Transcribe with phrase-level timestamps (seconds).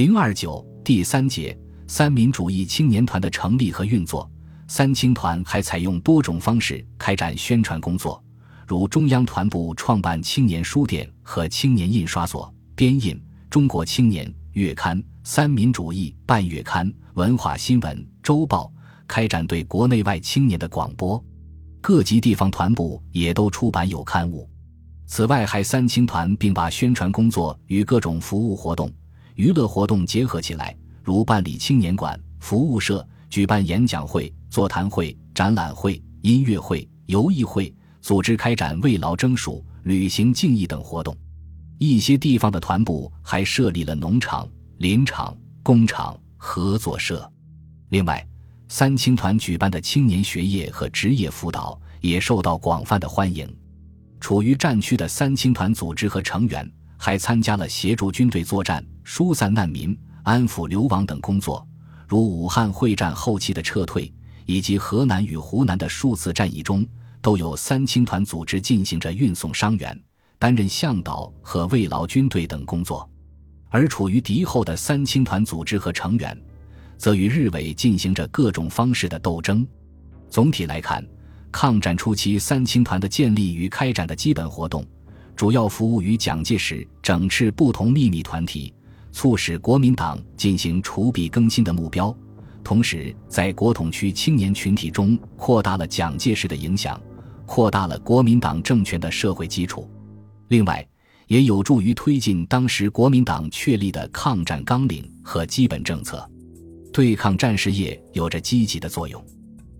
[0.00, 1.54] 零二九第三节
[1.86, 4.26] 三民主义青年团的成立和运作。
[4.66, 8.24] 三青团还采用多种方式开展宣传工作，
[8.66, 13.14] 如中央团部创办青年书店和青年印刷所，编印
[13.50, 18.72] 《中国青年》月刊、《三民主义》半月刊、《文化新闻》周报，
[19.06, 21.22] 开展对国内外青年的广播。
[21.82, 24.48] 各级地方团部也都出版有刊物。
[25.06, 28.90] 此外，还三青团并把宣传工作与各种服务活动、
[29.34, 33.06] 娱乐活动结合起来，如办理青年馆、服务社。
[33.28, 41.16] 举办演讲会、座谈会、展览会、音乐会、游艺会，组织开展慰劳征属、旅行敬意等活动。
[41.78, 47.30] 一些地方的团部还设立了农场、林场、工厂、合作社。
[47.90, 48.26] 另外，
[48.66, 53.48] 三青团举办的青年学业和职业辅导也受到广泛的欢迎。
[54.18, 56.68] 处于战区的三青团组织和成员
[57.02, 61.66] 还参加了协助军队作战、疏散难民、安抚流亡等工作。
[62.06, 64.12] 如武汉会战后期的撤退，
[64.44, 66.86] 以及河南与湖南的数次战役中，
[67.22, 69.98] 都有三青团组织进行着运送伤员、
[70.38, 73.08] 担任向导和慰劳军队等工作。
[73.70, 76.38] 而处于敌后的三青团组织和成员，
[76.98, 79.66] 则与日伪进行着各种方式的斗争。
[80.28, 81.02] 总体来看，
[81.50, 84.84] 抗战初期三青团的建立与开展的基本活动，
[85.36, 88.72] 主要服务于蒋介石整治不同秘密团体。
[89.12, 92.16] 促使国民党进行除弊更新的目标，
[92.62, 97.00] 同时在国统区青年群体中扩大了蒋介石的影响，
[97.44, 99.90] 扩大了国民党政权的社会基础。
[100.46, 100.86] 另外，
[101.26, 106.24] 也有助于推进当时国民党确立的抗战纲领和基本政策，
[106.92, 109.20] 对抗战事业有着积极的作用。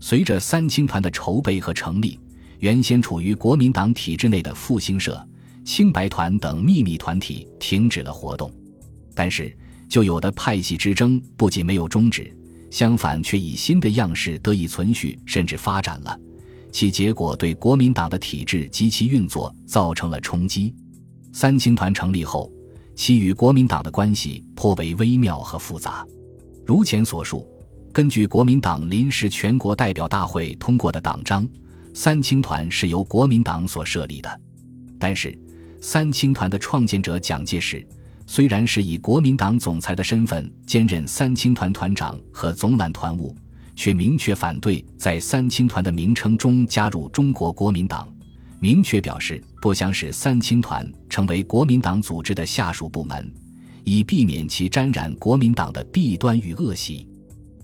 [0.00, 2.20] 随着三青团的筹备和成立，
[2.58, 5.26] 原先处于国民党体制内的复兴社、
[5.64, 8.52] 青白团等秘密团体停止了活动。
[9.14, 9.56] 但是，
[9.88, 12.36] 旧有的派系之争不仅没有终止，
[12.70, 16.18] 相反却以新的样式得以存续，甚至发展了。
[16.72, 20.74] 其结果对国民党的体制及其运作造成了冲击。
[21.32, 22.50] 三青团成立后，
[22.96, 26.04] 其与国民党的关系颇为微妙和复杂。
[26.66, 27.46] 如前所述，
[27.92, 31.48] 根据国民党临时全国代表大会通过的党章，
[31.92, 34.40] 三青团是由国民党所设立的。
[34.98, 35.38] 但是，
[35.84, 37.86] 三青团的创建者蒋介石。
[38.26, 43.36] 虽然是以国民党总裁的身份兼任三青团团长和总揽团务，
[43.76, 48.08] 却明确反对在三青团的名称中加入中国国民党，
[48.60, 53.30] 明确表示不想使三青团成为国民党组织的下属部门，
[53.84, 57.06] 以避免其沾染国民党的弊端与恶习。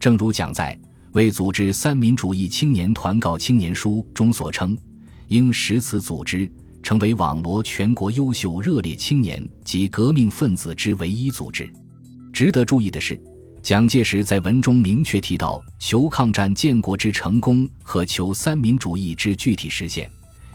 [0.00, 0.76] 正如蒋在
[1.12, 4.74] 为组织三民主义青年团告青年书中所称，
[5.28, 6.50] 应使此组织。
[6.86, 11.68] 成为网罗全国优秀热烈青年及革命分子之唯一组织。
[12.32, 13.20] 值得注意的是，
[13.60, 20.08] 蒋介石在文中明确提到求抗战建国之成功和求三民主义之具体实现，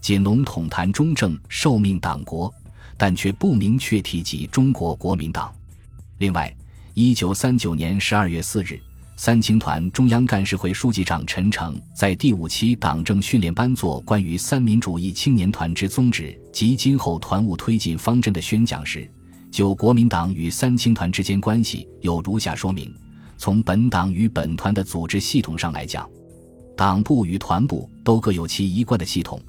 [0.00, 2.52] 仅笼统谈中正受命党国，
[2.96, 5.54] 但却不明确提及中国国民党。
[6.18, 6.52] 另外，
[6.94, 8.80] 一九三九年十二月四日。
[9.18, 19.10] 三青团中央干事会书记长陈诚在第五期党政训练班做关于三民主义青年团之宗旨及今后团务推进方针的宣讲时，
[19.50, 22.94] 就国民党与三青团之间关系有如下说明：
[23.38, 26.06] 从本党与本团的组织系统上来讲，
[26.76, 29.40] 党部与团部都各有其一贯的系统。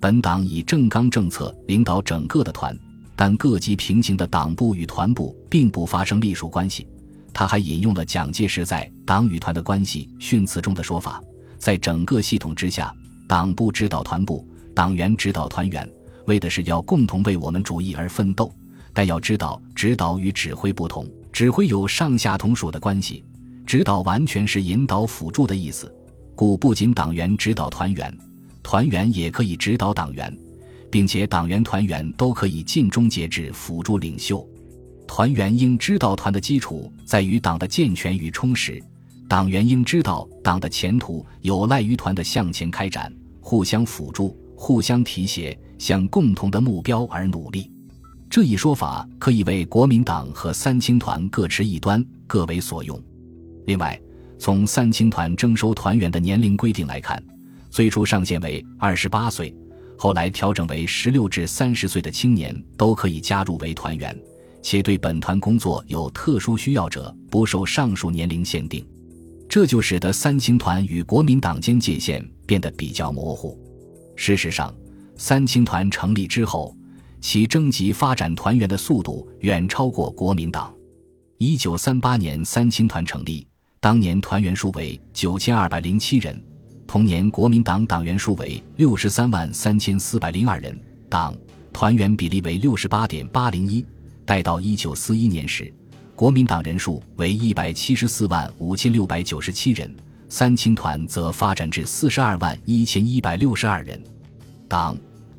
[0.00, 2.78] 本党以政纲政策领导整个的团，
[3.16, 6.86] 但各级平行的党部与团部并不发生隶属关系。
[7.34, 11.20] 他还引用了蒋介石在《党与团的关系》训词中的说法：
[11.58, 12.94] 在整个系统之下，
[13.26, 15.86] 党部指导团部，党员指导团员，
[16.26, 18.50] 为的是要共同为我们主义而奋斗。
[18.92, 23.24] 但要知道，指导与指挥不同，指挥有上下同属的关系，
[23.66, 25.92] 指导完全是引导辅助的意思。
[26.36, 28.16] 故不仅党员指导团员，
[28.62, 30.32] 团员也可以指导党员，
[30.88, 34.48] 并且党员团员都可以尽忠节制辅助领袖。
[35.06, 38.82] 团员应知道，团的基础在于党的健全与充实；
[39.28, 47.70] 党员应知道，党的前途有赖于团的向前开展，互相辅助，互相提携，向共同的目标而努力。
[48.28, 53.00] 这一说法可以为国民党和三青团各持一端，各为所用。
[53.66, 54.00] 另外，
[54.38, 57.22] 从三青团征收团员的年龄规定来看，
[57.70, 59.54] 最初上限为二十八岁，
[59.96, 64.18] 后来调整为十六至三十岁的青年都可以加入为团员。
[64.64, 68.82] 且对本团工作有特殊需要者不受上述年龄限定，
[69.46, 73.60] 这就使得三青团与国民党间界限变得比较模糊。
[74.16, 74.74] 事实上，
[75.18, 76.74] 三青团成立之后，
[77.20, 80.74] 其征集发展团员的速度远超过国民党。
[81.36, 83.46] 一九三八年，三青团成立，
[83.80, 86.42] 当年团员数为九千二百零七人。
[86.86, 90.74] 同年，国民党党员数为六十三万三千四百零二人，
[91.10, 91.36] 党
[91.70, 93.84] 团员比例为六十八点八零一。
[94.24, 95.72] 待到一九四一年时，
[96.14, 99.94] 国民党人数为一百七十四万五千六百九十七人，
[100.28, 104.02] 三青团则发展至四十二万一千一百六十二人，
[104.68, 104.96] 党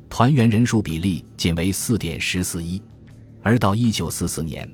[0.08, 2.80] 团员人数比例仅为四点十四一。
[3.42, 4.68] 而到一九四四年，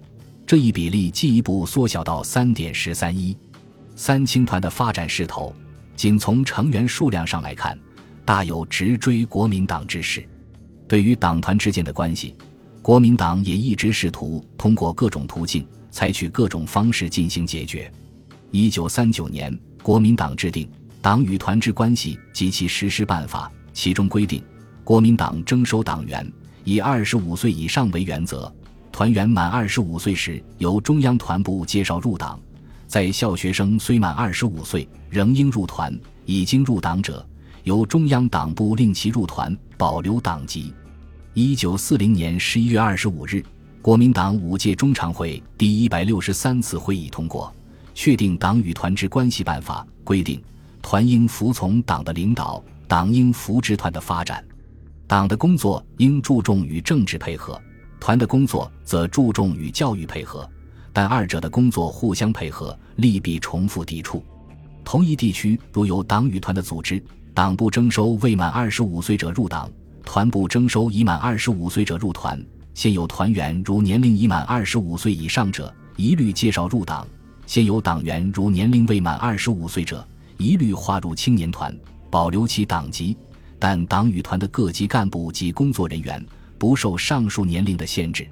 [0.46, 3.36] 这一比例进一步缩小到三点十三一。
[3.94, 5.54] 三青团的发展势头。
[5.94, 7.78] 仅从成员数量上来看，
[8.24, 10.26] 大有直追国民党之势。
[10.88, 12.34] 对于党团之间的关系，
[12.82, 17.90] 国民党也一直试图通过各种途径，采取各种方式进行解决。
[18.50, 20.66] 一九三九年，国民党制定
[21.00, 24.42] 《党与团之关系及其实施办法》，其中规定，
[24.82, 26.28] 国民党征收党员
[26.64, 28.52] 以二十五岁以上为原则，
[28.90, 32.38] 团员满二十五岁时由中央团部介绍入党。
[32.88, 35.94] 在校学生虽满二十五岁，仍应入团；
[36.26, 37.24] 已经入党者，
[37.62, 40.74] 由中央党部令其入团，保留党籍。
[41.34, 43.42] 一九四零年十一月二十五日，
[43.80, 47.50] 国民党五届中常会第一百六十三次会议通过，
[47.94, 50.42] 确定《党与团之关系办法》，规定
[50.82, 54.44] 团应服从党的领导，党应扶植团的发展。
[55.06, 57.58] 党的工作应注重与政治配合，
[57.98, 60.46] 团的工作则注重与教育配合。
[60.92, 64.22] 但二者的工作互相配合，利弊重复抵触。
[64.84, 67.02] 同一地区如有党与团的组织，
[67.32, 69.70] 党部征收未满二十五岁者入党，
[70.02, 72.44] 团部征收已满二十五岁者入团。
[72.74, 77.06] 现有团员如年龄已满二十五岁以上者，一律介绍入党；
[77.46, 80.06] 现有党员如年龄未满二十五岁者，
[80.38, 81.76] 一律划入青年团，
[82.10, 83.16] 保留其党籍。
[83.58, 86.24] 但党与团的各级干部及工作人员
[86.58, 88.26] 不受上述年龄的限制。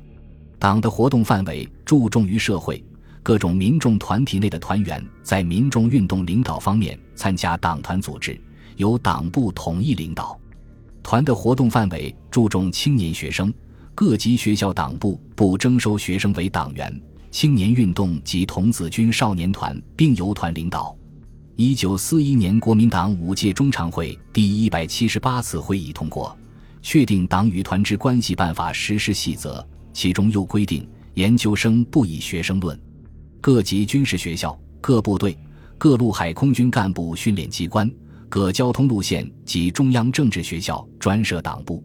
[0.59, 2.83] 党的活动范围注重于社会
[3.23, 8.41] 各种民众团体内的团员在民众运动领导方面参加党团组织，
[8.77, 10.40] 由党部统一领导。
[11.11, 13.53] 团的活动范围注重青年学生，
[13.97, 17.03] 各级学校党部不征收学生为党员。
[17.33, 20.97] 青年运动及童子军少年团并由团领导。
[21.57, 26.39] 一九四一年，国民党五届中常会第一百七十八次会议通过，
[26.81, 29.67] 确定《党与团之关系办法》实施细则。
[29.93, 32.81] 其中又规定，研究生不以学生论，
[33.41, 35.37] 各级军事学校、各部队、
[35.77, 37.91] 各陆海空军干部训练机关、
[38.31, 41.85] 各交通路线及中央政治学校专设党部。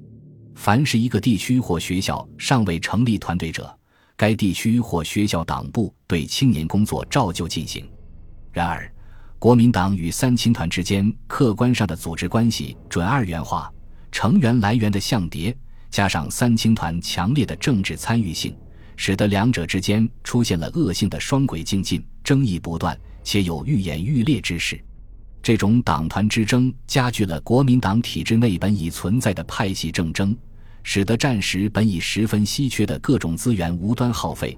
[0.53, 3.75] 凡是一个地区或学校尚未成立团队者，
[4.15, 7.83] 该地区或学校党部对青年工作照旧进行。
[8.51, 8.89] 然而，
[9.39, 13.73] 国民党与三青团之间客观上的组织关系准二元化，
[14.11, 15.53] 成员来源的相叠。
[15.89, 18.55] 加上三青团强烈的政治参与性，
[18.97, 24.79] 使得两者之间出现了恶性的双轨竞进，争议不断，且有愈演愈烈之势。
[25.45, 30.35] 这种党团之争加剧了国民党体制内本已存在的派系政争，
[30.81, 34.57] 使得战时本已十分稀缺的各种资源无端耗费，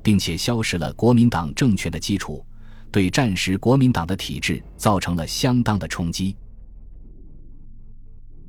[0.00, 2.46] 并且消失了国民党政权的基础，
[2.92, 6.36] 对战时国民党的体制造成了相当的冲击。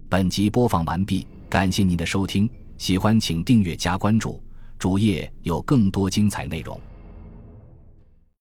[0.07, 1.25] 本集播放完毕。
[1.49, 2.47] 感谢您的收听，
[2.77, 4.39] 喜欢请订阅加关注，
[4.77, 6.79] 主页有更多精彩内容。